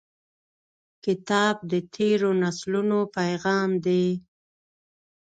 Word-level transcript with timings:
کتاب 1.05 1.55
د 1.71 1.73
تیرو 1.93 2.31
نسلونو 2.43 2.99
پیغام 3.15 3.69
دی. 3.85 4.05